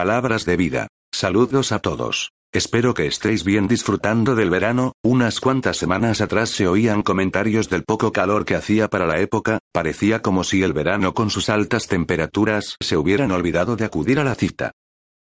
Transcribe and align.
Palabras 0.00 0.46
de 0.46 0.56
vida. 0.56 0.88
Saludos 1.12 1.72
a 1.72 1.78
todos. 1.78 2.30
Espero 2.54 2.94
que 2.94 3.04
estéis 3.06 3.44
bien 3.44 3.68
disfrutando 3.68 4.34
del 4.34 4.48
verano, 4.48 4.94
unas 5.04 5.40
cuantas 5.40 5.76
semanas 5.76 6.22
atrás 6.22 6.48
se 6.48 6.66
oían 6.66 7.02
comentarios 7.02 7.68
del 7.68 7.84
poco 7.84 8.10
calor 8.10 8.46
que 8.46 8.54
hacía 8.54 8.88
para 8.88 9.06
la 9.06 9.20
época, 9.20 9.58
parecía 9.74 10.22
como 10.22 10.42
si 10.42 10.62
el 10.62 10.72
verano 10.72 11.12
con 11.12 11.28
sus 11.28 11.50
altas 11.50 11.86
temperaturas 11.86 12.76
se 12.80 12.96
hubieran 12.96 13.30
olvidado 13.30 13.76
de 13.76 13.84
acudir 13.84 14.18
a 14.18 14.24
la 14.24 14.34
cita. 14.34 14.72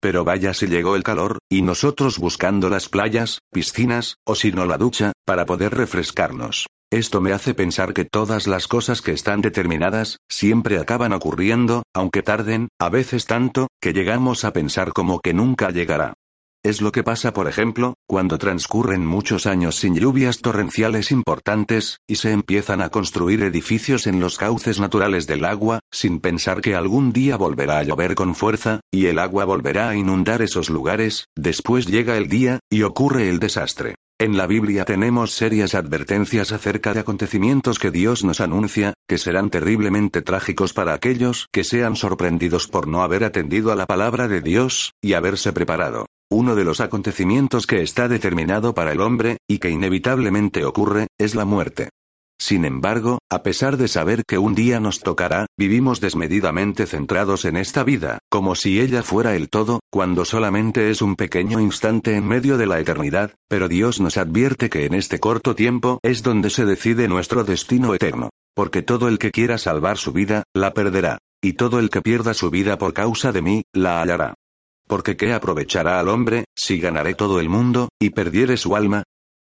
Pero 0.01 0.23
vaya 0.23 0.53
si 0.53 0.67
llegó 0.67 0.95
el 0.95 1.03
calor, 1.03 1.39
y 1.49 1.61
nosotros 1.61 2.19
buscando 2.19 2.69
las 2.69 2.89
playas, 2.89 3.39
piscinas, 3.51 4.15
o 4.25 4.35
si 4.35 4.51
no 4.51 4.65
la 4.65 4.77
ducha, 4.77 5.13
para 5.25 5.45
poder 5.45 5.75
refrescarnos. 5.75 6.67
Esto 6.91 7.21
me 7.21 7.33
hace 7.33 7.53
pensar 7.53 7.93
que 7.93 8.05
todas 8.05 8.47
las 8.47 8.67
cosas 8.67 9.01
que 9.03 9.11
están 9.11 9.41
determinadas, 9.41 10.17
siempre 10.27 10.79
acaban 10.79 11.13
ocurriendo, 11.13 11.83
aunque 11.93 12.23
tarden, 12.23 12.69
a 12.79 12.89
veces 12.89 13.25
tanto, 13.27 13.67
que 13.79 13.93
llegamos 13.93 14.43
a 14.43 14.53
pensar 14.53 14.91
como 14.91 15.19
que 15.19 15.33
nunca 15.33 15.69
llegará. 15.69 16.15
Es 16.61 16.81
lo 16.81 16.91
que 16.91 17.03
pasa, 17.03 17.31
por 17.31 17.47
ejemplo, 17.47 17.93
cuando 18.05 18.37
transcurren 18.37 19.05
muchos 19.05 19.45
años 19.45 19.77
sin 19.77 19.95
lluvias 19.95 20.41
torrenciales 20.41 21.09
importantes, 21.09 21.99
y 22.05 22.15
se 22.15 22.33
empiezan 22.33 22.81
a 22.81 22.89
construir 22.89 23.43
edificios 23.43 24.07
en 24.07 24.19
los 24.19 24.37
cauces 24.37 24.77
naturales 24.77 25.25
del 25.25 25.45
agua, 25.45 25.79
sin 25.89 26.19
pensar 26.19 26.59
que 26.59 26.75
algún 26.75 27.13
día 27.13 27.37
volverá 27.37 27.79
a 27.79 27.83
llover 27.83 28.13
con 28.13 28.35
fuerza, 28.35 28.81
y 28.91 29.05
el 29.05 29.19
agua 29.19 29.45
volverá 29.45 29.87
a 29.87 29.95
inundar 29.95 30.41
esos 30.41 30.69
lugares, 30.69 31.27
después 31.33 31.85
llega 31.85 32.17
el 32.17 32.27
día, 32.27 32.59
y 32.69 32.81
ocurre 32.81 33.29
el 33.29 33.39
desastre. 33.39 33.95
En 34.19 34.35
la 34.35 34.45
Biblia 34.45 34.83
tenemos 34.83 35.31
serias 35.31 35.75
advertencias 35.75 36.51
acerca 36.51 36.93
de 36.93 36.99
acontecimientos 36.99 37.79
que 37.79 37.89
Dios 37.89 38.25
nos 38.25 38.41
anuncia, 38.41 38.95
que 39.07 39.17
serán 39.17 39.49
terriblemente 39.49 40.21
trágicos 40.21 40.73
para 40.73 40.93
aquellos 40.93 41.47
que 41.53 41.63
sean 41.63 41.95
sorprendidos 41.95 42.67
por 42.67 42.85
no 42.85 43.01
haber 43.01 43.23
atendido 43.23 43.71
a 43.71 43.77
la 43.77 43.85
palabra 43.85 44.27
de 44.27 44.41
Dios, 44.41 44.91
y 45.01 45.13
haberse 45.13 45.53
preparado. 45.53 46.05
Uno 46.31 46.55
de 46.55 46.63
los 46.63 46.79
acontecimientos 46.79 47.65
que 47.65 47.81
está 47.81 48.07
determinado 48.07 48.75
para 48.75 48.91
el 48.91 49.01
hombre, 49.01 49.37
y 49.47 49.57
que 49.57 49.71
inevitablemente 49.71 50.63
ocurre, 50.63 51.07
es 51.17 51.33
la 51.33 51.43
muerte. 51.43 51.89
Sin 52.39 52.65
embargo, 52.65 53.17
a 53.31 53.41
pesar 53.41 53.77
de 53.77 53.87
saber 53.87 54.23
que 54.25 54.37
un 54.37 54.53
día 54.53 54.79
nos 54.79 54.99
tocará, 54.99 55.47
vivimos 55.57 55.99
desmedidamente 55.99 56.85
centrados 56.85 57.45
en 57.45 57.57
esta 57.57 57.83
vida, 57.83 58.19
como 58.29 58.53
si 58.53 58.79
ella 58.79 59.01
fuera 59.01 59.35
el 59.35 59.49
todo, 59.49 59.81
cuando 59.91 60.23
solamente 60.23 60.91
es 60.91 61.01
un 61.01 61.15
pequeño 61.15 61.59
instante 61.59 62.15
en 62.15 62.27
medio 62.27 62.57
de 62.57 62.67
la 62.67 62.79
eternidad, 62.79 63.33
pero 63.49 63.67
Dios 63.67 63.99
nos 63.99 64.17
advierte 64.17 64.69
que 64.69 64.85
en 64.85 64.93
este 64.93 65.19
corto 65.19 65.55
tiempo 65.55 65.99
es 66.03 66.21
donde 66.21 66.49
se 66.51 66.63
decide 66.63 67.07
nuestro 67.07 67.43
destino 67.43 67.93
eterno. 67.95 68.29
Porque 68.55 68.83
todo 68.83 69.07
el 69.07 69.17
que 69.17 69.31
quiera 69.31 69.57
salvar 69.57 69.97
su 69.97 70.13
vida, 70.13 70.43
la 70.53 70.73
perderá. 70.73 71.17
Y 71.41 71.53
todo 71.53 71.79
el 71.79 71.89
que 71.89 72.01
pierda 72.01 72.33
su 72.33 72.49
vida 72.49 72.77
por 72.77 72.93
causa 72.93 73.31
de 73.31 73.41
mí, 73.41 73.63
la 73.73 74.01
hallará. 74.01 74.35
Porque 74.89 75.15
¿qué 75.15 75.33
aprovechará 75.33 75.99
al 75.99 76.09
hombre, 76.09 76.45
si 76.55 76.79
ganaré 76.79 77.13
todo 77.13 77.39
el 77.39 77.47
mundo, 77.47 77.89
y 78.01 78.09
perdiere 78.09 78.57
su 78.57 78.75
alma? 78.75 79.03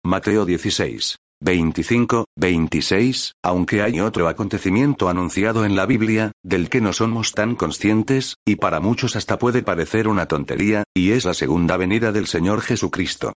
Mateo 0.04 0.44
16. 0.44 1.16
25, 1.42 2.26
26, 2.36 3.32
aunque 3.42 3.80
hay 3.80 4.00
otro 4.00 4.28
acontecimiento 4.28 5.08
anunciado 5.08 5.64
en 5.64 5.76
la 5.76 5.86
Biblia, 5.86 6.32
del 6.44 6.68
que 6.68 6.82
no 6.82 6.92
somos 6.92 7.32
tan 7.32 7.56
conscientes, 7.56 8.34
y 8.46 8.56
para 8.56 8.80
muchos 8.80 9.16
hasta 9.16 9.38
puede 9.38 9.62
parecer 9.62 10.08
una 10.08 10.26
tontería, 10.26 10.84
y 10.94 11.12
es 11.12 11.24
la 11.24 11.32
segunda 11.32 11.78
venida 11.78 12.12
del 12.12 12.26
Señor 12.26 12.60
Jesucristo. 12.60 13.32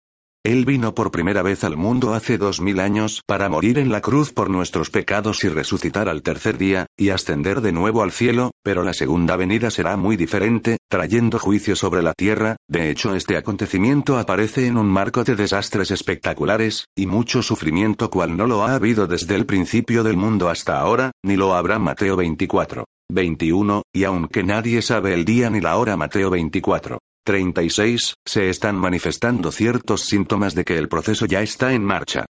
Él 0.44 0.64
vino 0.64 0.92
por 0.92 1.12
primera 1.12 1.42
vez 1.42 1.62
al 1.62 1.76
mundo 1.76 2.14
hace 2.14 2.36
dos 2.36 2.60
mil 2.60 2.80
años 2.80 3.22
para 3.28 3.48
morir 3.48 3.78
en 3.78 3.92
la 3.92 4.00
cruz 4.00 4.32
por 4.32 4.50
nuestros 4.50 4.90
pecados 4.90 5.44
y 5.44 5.48
resucitar 5.48 6.08
al 6.08 6.22
tercer 6.22 6.58
día, 6.58 6.86
y 6.98 7.10
ascender 7.10 7.60
de 7.60 7.70
nuevo 7.70 8.02
al 8.02 8.10
cielo, 8.10 8.50
pero 8.64 8.82
la 8.82 8.92
segunda 8.92 9.36
venida 9.36 9.70
será 9.70 9.96
muy 9.96 10.16
diferente, 10.16 10.78
trayendo 10.90 11.38
juicio 11.38 11.76
sobre 11.76 12.02
la 12.02 12.12
tierra, 12.12 12.56
de 12.68 12.90
hecho 12.90 13.14
este 13.14 13.36
acontecimiento 13.36 14.18
aparece 14.18 14.66
en 14.66 14.78
un 14.78 14.88
marco 14.88 15.22
de 15.22 15.36
desastres 15.36 15.92
espectaculares, 15.92 16.86
y 16.96 17.06
mucho 17.06 17.40
sufrimiento 17.44 18.10
cual 18.10 18.36
no 18.36 18.48
lo 18.48 18.64
ha 18.64 18.74
habido 18.74 19.06
desde 19.06 19.36
el 19.36 19.46
principio 19.46 20.02
del 20.02 20.16
mundo 20.16 20.48
hasta 20.48 20.80
ahora, 20.80 21.12
ni 21.22 21.36
lo 21.36 21.54
habrá 21.54 21.78
Mateo 21.78 22.16
24. 22.16 22.84
21, 23.12 23.82
y 23.94 24.04
aunque 24.04 24.42
nadie 24.42 24.82
sabe 24.82 25.14
el 25.14 25.24
día 25.24 25.50
ni 25.50 25.60
la 25.60 25.76
hora 25.76 25.96
Mateo 25.96 26.30
24. 26.30 26.98
36, 27.24 28.14
se 28.26 28.50
están 28.50 28.76
manifestando 28.76 29.52
ciertos 29.52 30.02
síntomas 30.02 30.54
de 30.54 30.64
que 30.64 30.76
el 30.76 30.88
proceso 30.88 31.26
ya 31.26 31.42
está 31.42 31.72
en 31.72 31.84
marcha. 31.84 32.26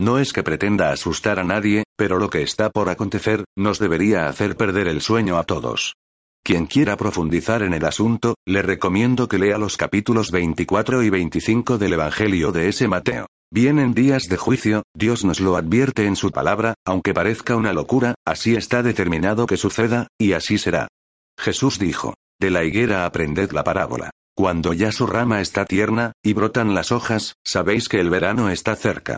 No 0.00 0.18
es 0.18 0.32
que 0.32 0.42
pretenda 0.42 0.92
asustar 0.92 1.38
a 1.38 1.44
nadie, 1.44 1.84
pero 1.96 2.18
lo 2.18 2.30
que 2.30 2.42
está 2.42 2.70
por 2.70 2.88
acontecer, 2.88 3.44
nos 3.56 3.78
debería 3.78 4.28
hacer 4.28 4.56
perder 4.56 4.88
el 4.88 5.00
sueño 5.00 5.38
a 5.38 5.44
todos. 5.44 5.94
Quien 6.44 6.66
quiera 6.66 6.96
profundizar 6.96 7.62
en 7.62 7.74
el 7.74 7.84
asunto, 7.84 8.36
le 8.46 8.62
recomiendo 8.62 9.26
que 9.26 9.38
lea 9.38 9.58
los 9.58 9.76
capítulos 9.76 10.30
24 10.30 11.02
y 11.02 11.10
25 11.10 11.78
del 11.78 11.94
Evangelio 11.94 12.52
de 12.52 12.68
ese 12.68 12.86
Mateo. 12.86 13.26
Vienen 13.50 13.94
días 13.94 14.24
de 14.24 14.36
juicio, 14.36 14.82
Dios 14.94 15.24
nos 15.24 15.40
lo 15.40 15.56
advierte 15.56 16.04
en 16.06 16.14
su 16.14 16.30
palabra, 16.30 16.74
aunque 16.84 17.14
parezca 17.14 17.56
una 17.56 17.72
locura, 17.72 18.14
así 18.24 18.54
está 18.54 18.82
determinado 18.82 19.46
que 19.46 19.56
suceda, 19.56 20.08
y 20.18 20.32
así 20.32 20.58
será. 20.58 20.88
Jesús 21.38 21.78
dijo, 21.78 22.14
de 22.38 22.50
la 22.50 22.64
higuera 22.64 23.06
aprended 23.06 23.50
la 23.52 23.64
parábola. 23.64 24.10
Cuando 24.36 24.74
ya 24.74 24.92
su 24.92 25.06
rama 25.06 25.40
está 25.40 25.64
tierna, 25.64 26.12
y 26.22 26.34
brotan 26.34 26.74
las 26.74 26.92
hojas, 26.92 27.36
sabéis 27.42 27.88
que 27.88 28.00
el 28.00 28.10
verano 28.10 28.50
está 28.50 28.76
cerca. 28.76 29.16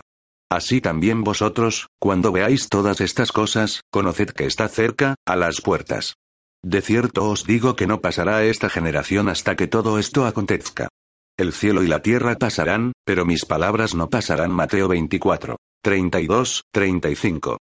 Así 0.49 0.79
también 0.79 1.25
vosotros, 1.25 1.87
cuando 1.99 2.31
veáis 2.31 2.69
todas 2.69 3.01
estas 3.01 3.33
cosas, 3.33 3.81
conoced 3.91 4.29
que 4.29 4.45
está 4.45 4.69
cerca, 4.69 5.15
a 5.27 5.35
las 5.35 5.59
puertas. 5.59 6.15
De 6.63 6.81
cierto 6.81 7.29
os 7.29 7.45
digo 7.45 7.75
que 7.75 7.85
no 7.85 7.99
pasará 7.99 8.43
esta 8.45 8.69
generación 8.69 9.27
hasta 9.27 9.57
que 9.57 9.67
todo 9.67 9.99
esto 9.99 10.25
acontezca. 10.25 10.87
El 11.37 11.51
cielo 11.51 11.83
y 11.83 11.87
la 11.87 12.01
tierra 12.01 12.35
pasarán, 12.35 12.93
pero 13.05 13.25
mis 13.25 13.45
palabras 13.45 13.95
no 13.95 14.09
pasarán. 14.09 14.51
Mateo 14.51 14.87
24. 14.87 15.57
32, 15.83 16.63
35. 16.71 17.57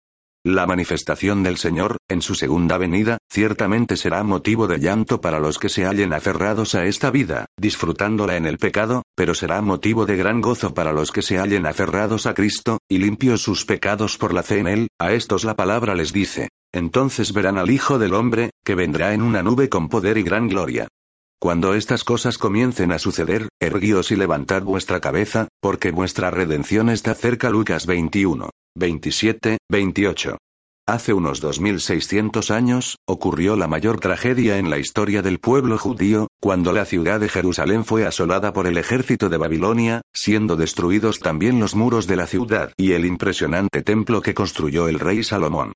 La 0.50 0.66
manifestación 0.66 1.44
del 1.44 1.58
Señor, 1.58 1.98
en 2.08 2.22
su 2.22 2.34
segunda 2.34 2.78
venida, 2.78 3.18
ciertamente 3.30 3.98
será 3.98 4.24
motivo 4.24 4.66
de 4.66 4.80
llanto 4.80 5.20
para 5.20 5.42
los 5.42 5.60
que 5.60 5.68
se 5.68 5.86
hallen 5.86 6.14
aferrados 6.14 6.74
a 6.74 6.86
esta 6.86 7.12
vida, 7.12 7.48
disfrutándola 7.60 8.38
en 8.38 8.46
el 8.46 8.58
pecado, 8.58 9.04
pero 9.14 9.36
será 9.36 9.62
motivo 9.62 10.06
de 10.06 10.16
gran 10.16 10.40
gozo 10.40 10.74
para 10.74 10.94
los 10.94 11.12
que 11.12 11.22
se 11.22 11.38
hallen 11.38 11.66
aferrados 11.66 12.28
a 12.28 12.34
Cristo, 12.34 12.78
y 12.88 13.00
limpios 13.00 13.42
sus 13.42 13.66
pecados 13.66 14.18
por 14.18 14.34
la 14.34 14.42
fe 14.42 14.60
en 14.60 14.68
Él, 14.68 14.88
a 15.02 15.12
estos 15.12 15.44
la 15.44 15.54
palabra 15.54 15.96
les 15.96 16.14
dice. 16.14 16.48
Entonces 16.74 17.34
verán 17.34 17.58
al 17.58 17.70
Hijo 17.70 18.00
del 18.00 18.14
Hombre, 18.14 18.52
que 18.64 18.76
vendrá 18.76 19.14
en 19.14 19.24
una 19.24 19.44
nube 19.44 19.68
con 19.68 19.90
poder 19.90 20.18
y 20.18 20.24
gran 20.24 20.48
gloria. 20.48 20.88
Cuando 21.42 21.74
estas 21.74 22.06
cosas 22.06 22.38
comiencen 22.38 22.94
a 22.94 23.00
suceder, 23.00 23.50
erguíos 23.60 24.12
y 24.12 24.16
levantad 24.16 24.64
vuestra 24.64 25.02
cabeza, 25.02 25.50
porque 25.62 25.92
vuestra 25.92 26.32
redención 26.32 26.90
está 26.90 27.14
cerca. 27.16 27.50
Lucas 27.50 27.86
21. 27.86 28.50
27, 28.78 29.58
28. 29.72 30.38
Hace 30.88 31.12
unos 31.12 31.42
2600 31.42 32.52
años, 32.52 32.98
ocurrió 33.08 33.56
la 33.56 33.68
mayor 33.68 34.00
tragedia 34.00 34.60
en 34.60 34.70
la 34.70 34.78
historia 34.78 35.24
del 35.24 35.40
pueblo 35.40 35.80
judío, 35.80 36.28
cuando 36.40 36.72
la 36.72 36.86
ciudad 36.86 37.20
de 37.20 37.28
Jerusalén 37.28 37.86
fue 37.86 38.06
asolada 38.06 38.54
por 38.54 38.68
el 38.68 38.78
ejército 38.78 39.30
de 39.30 39.38
Babilonia, 39.38 40.02
siendo 40.14 40.56
destruidos 40.56 41.20
también 41.20 41.60
los 41.60 41.76
muros 41.76 42.06
de 42.06 42.18
la 42.18 42.28
ciudad 42.28 42.72
y 42.78 42.92
el 42.92 43.06
impresionante 43.06 43.82
templo 43.82 44.22
que 44.22 44.36
construyó 44.36 44.88
el 44.88 45.00
rey 45.00 45.24
Salomón. 45.24 45.74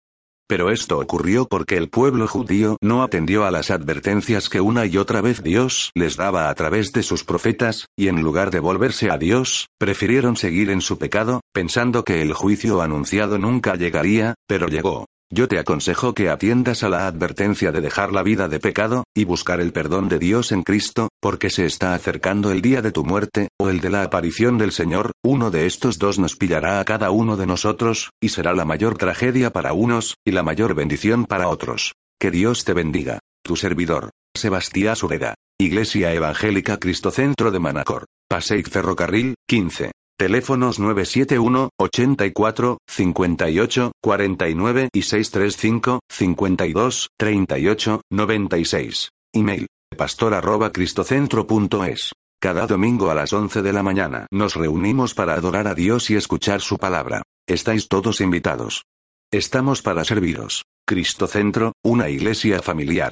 Pero 0.52 0.70
esto 0.70 1.00
ocurrió 1.00 1.46
porque 1.46 1.78
el 1.78 1.88
pueblo 1.88 2.28
judío 2.28 2.76
no 2.82 3.04
atendió 3.04 3.46
a 3.46 3.52
las 3.52 3.72
advertencias 3.72 4.50
que 4.50 4.60
una 4.60 4.86
y 4.86 4.98
otra 4.98 5.22
vez 5.22 5.42
Dios 5.42 5.92
les 5.96 6.18
daba 6.18 6.50
a 6.50 6.56
través 6.56 6.92
de 6.92 7.04
sus 7.04 7.24
profetas, 7.24 7.86
y 7.98 8.10
en 8.10 8.22
lugar 8.22 8.52
de 8.52 8.60
volverse 8.60 9.10
a 9.10 9.18
Dios, 9.18 9.70
prefirieron 9.80 10.36
seguir 10.36 10.70
en 10.70 10.82
su 10.82 10.98
pecado, 10.98 11.40
pensando 11.54 12.04
que 12.04 12.22
el 12.22 12.34
juicio 12.34 12.82
anunciado 12.82 13.38
nunca 13.38 13.76
llegaría, 13.76 14.36
pero 14.46 14.68
llegó. 14.68 15.06
Yo 15.34 15.48
te 15.48 15.60
aconsejo 15.60 16.14
que 16.14 16.30
atiendas 16.30 16.84
a 16.84 16.90
la 16.90 17.08
advertencia 17.08 17.72
de 17.72 17.80
dejar 17.80 18.12
la 18.12 18.22
vida 18.22 18.50
de 18.50 18.60
pecado, 18.60 19.06
y 19.16 19.24
buscar 19.24 19.62
el 19.62 19.72
perdón 19.72 20.10
de 20.10 20.20
Dios 20.20 20.52
en 20.52 20.64
Cristo, 20.64 21.08
porque 21.22 21.50
se 21.50 21.66
está 21.66 21.94
acercando 21.94 22.52
el 22.52 22.62
día 22.62 22.82
de 22.82 22.92
tu 22.92 23.06
muerte, 23.06 23.48
o 23.58 23.70
el 23.70 23.80
de 23.80 23.90
la 23.90 24.04
aparición 24.04 24.58
del 24.58 24.74
Señor, 24.74 25.14
uno 25.24 25.50
de 25.50 25.68
estos 25.68 26.00
dos 26.00 26.20
nos 26.20 26.36
pillará 26.36 26.82
a 26.82 26.86
cada 26.86 27.12
uno 27.12 27.38
de 27.38 27.46
nosotros, 27.46 28.10
y 28.22 28.28
será 28.28 28.54
la 28.54 28.66
mayor 28.66 28.98
tragedia 28.98 29.52
para 29.54 29.72
unos, 29.72 30.16
y 30.26 30.32
la 30.32 30.44
mayor 30.44 30.76
bendición 30.76 31.26
para 31.26 31.48
otros. 31.48 31.94
Que 32.20 32.30
Dios 32.30 32.66
te 32.66 32.74
bendiga. 32.74 33.20
Tu 33.42 33.56
servidor, 33.56 34.10
Sebastián 34.36 34.98
Sureda. 34.98 35.36
Iglesia 35.58 36.14
Evangélica 36.14 36.78
Cristocentro 36.78 37.52
de 37.52 37.60
Manacor. 37.60 38.06
Paseic 38.30 38.70
Ferrocarril, 38.70 39.36
15. 39.48 39.92
Teléfonos 40.18 40.80
971, 40.80 41.70
84, 41.80 42.78
58, 42.88 43.92
49 44.02 44.90
y 44.94 45.02
635, 45.02 46.00
52, 46.10 47.10
38, 47.18 48.02
96. 48.12 49.10
Email. 49.34 49.68
pastor 49.98 50.34
arroba 50.34 50.72
cristocentro.es. 50.72 52.12
Cada 52.40 52.68
domingo 52.68 53.12
a 53.12 53.16
las 53.16 53.34
11 53.34 53.62
de 53.62 53.74
la 53.74 53.84
mañana 53.84 54.28
nos 54.32 54.56
reunimos 54.56 55.14
para 55.14 55.34
adorar 55.34 55.68
a 55.68 55.76
Dios 55.76 56.10
y 56.10 56.16
escuchar 56.16 56.62
su 56.62 56.78
palabra. 56.78 57.22
Estáis 57.48 57.88
todos 57.88 58.22
invitados. 58.22 58.84
Estamos 59.32 59.82
para 59.82 60.04
serviros. 60.04 60.64
Cristo 60.88 61.28
Centro, 61.28 61.74
una 61.84 62.10
iglesia 62.10 62.62
familiar. 62.62 63.10